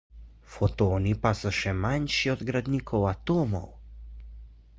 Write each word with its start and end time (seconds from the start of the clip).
fotoni 0.53 1.13
pa 1.25 1.33
so 1.41 1.51
še 1.59 1.75
manjši 1.83 2.33
od 2.35 2.43
gradnikov 2.49 3.09
atomov 3.15 3.71